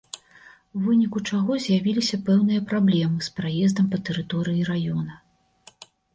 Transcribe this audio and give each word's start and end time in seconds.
У 0.77 0.79
выніку 0.85 1.21
чаго 1.31 1.57
з'явіліся 1.65 2.19
пэўныя 2.31 2.61
праблемы 2.73 3.19
з 3.29 3.35
праездам 3.41 3.85
па 3.93 3.97
тэрыторыі 4.09 4.61
раёна. 4.73 5.13